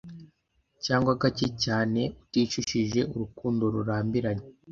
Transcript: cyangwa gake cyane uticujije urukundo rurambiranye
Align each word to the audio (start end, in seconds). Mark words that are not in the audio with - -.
cyangwa 0.85 1.11
gake 1.21 1.47
cyane 1.63 2.01
uticujije 2.23 3.01
urukundo 3.13 3.63
rurambiranye 3.73 4.45